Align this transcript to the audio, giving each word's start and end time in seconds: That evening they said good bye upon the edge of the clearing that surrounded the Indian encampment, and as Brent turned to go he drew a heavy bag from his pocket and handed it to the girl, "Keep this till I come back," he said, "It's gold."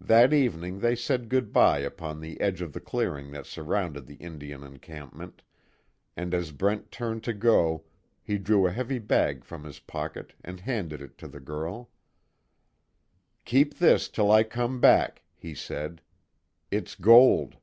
That 0.00 0.32
evening 0.32 0.78
they 0.78 0.96
said 0.96 1.28
good 1.28 1.52
bye 1.52 1.80
upon 1.80 2.22
the 2.22 2.40
edge 2.40 2.62
of 2.62 2.72
the 2.72 2.80
clearing 2.80 3.32
that 3.32 3.44
surrounded 3.44 4.06
the 4.06 4.14
Indian 4.14 4.64
encampment, 4.64 5.42
and 6.16 6.32
as 6.32 6.52
Brent 6.52 6.90
turned 6.90 7.22
to 7.24 7.34
go 7.34 7.84
he 8.22 8.38
drew 8.38 8.66
a 8.66 8.70
heavy 8.72 8.98
bag 8.98 9.44
from 9.44 9.64
his 9.64 9.78
pocket 9.78 10.32
and 10.42 10.60
handed 10.60 11.02
it 11.02 11.18
to 11.18 11.28
the 11.28 11.40
girl, 11.40 11.90
"Keep 13.44 13.74
this 13.74 14.08
till 14.08 14.30
I 14.32 14.42
come 14.42 14.80
back," 14.80 15.22
he 15.34 15.54
said, 15.54 16.00
"It's 16.70 16.94
gold." 16.94 17.58